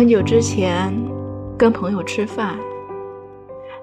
[0.00, 0.90] 很久之前，
[1.58, 2.58] 跟朋友吃饭，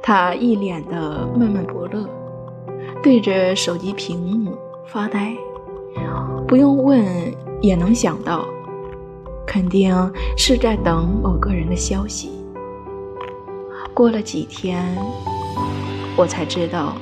[0.02, 2.10] 他一脸的闷闷不乐，
[3.04, 4.58] 对着手机屏幕
[4.88, 5.32] 发呆。
[6.48, 7.06] 不用问
[7.62, 8.44] 也能想到，
[9.46, 9.94] 肯定
[10.36, 12.32] 是在等某个人的消息。
[13.94, 14.84] 过了几天，
[16.16, 16.96] 我才知道，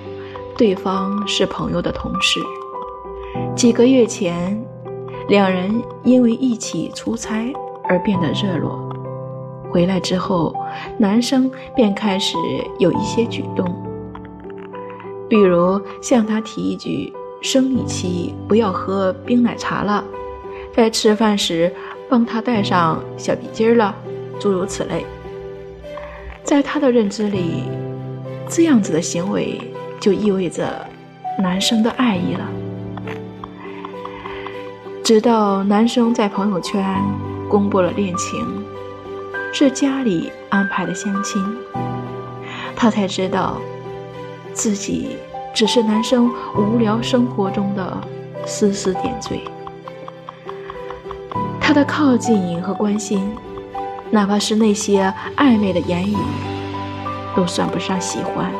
[0.57, 2.41] 对方是朋友的同事。
[3.55, 4.61] 几个月前，
[5.29, 7.53] 两人因为一起出差
[7.85, 8.84] 而变得热络。
[9.71, 10.55] 回来之后，
[10.97, 12.37] 男生便开始
[12.79, 13.65] 有一些举动，
[15.27, 20.03] 比如向她提一句“生理期不要喝冰奶茶了”，
[20.73, 21.73] 在吃饭时
[22.09, 23.93] 帮他带上小笔巾了，
[24.39, 25.05] 诸如此类。
[26.43, 27.63] 在他的认知里，
[28.47, 29.59] 这样子的行为
[29.99, 30.85] 就意味着
[31.39, 32.47] 男生的爱意了。
[35.03, 36.83] 直到男生在朋友圈
[37.47, 38.64] 公布了恋情。
[39.57, 41.41] 是家里安排的相亲，
[42.75, 43.55] 他才知道
[44.51, 45.15] 自己
[45.53, 47.97] 只是男生无聊生活中的
[48.45, 49.39] 丝丝点缀。
[51.61, 53.33] 他的靠近和关心，
[54.11, 56.17] 哪怕是那些暧昧的言语，
[57.33, 58.51] 都算不上喜欢。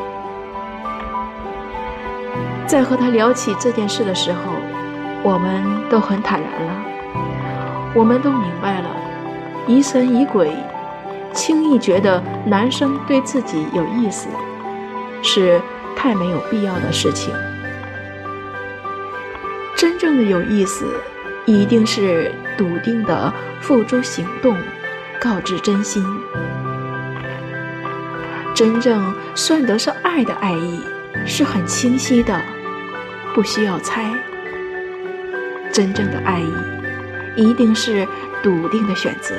[2.65, 4.39] 在和他聊起这件事的时候，
[5.23, 6.85] 我们都很坦然了，
[7.93, 8.89] 我们都明白了，
[9.67, 10.53] 疑神疑鬼。
[11.35, 14.29] 轻易觉得男生对自己有意思，
[15.21, 15.61] 是
[15.95, 17.33] 太没有必要的事情。
[19.75, 20.87] 真正的有意思，
[21.45, 24.57] 一定是笃定的付诸行动，
[25.19, 26.03] 告知真心。
[28.55, 30.79] 真正算得上爱的爱意，
[31.25, 32.41] 是很清晰的，
[33.33, 34.09] 不需要猜。
[35.73, 36.53] 真正的爱意，
[37.35, 38.07] 一定是
[38.41, 39.35] 笃定的选择。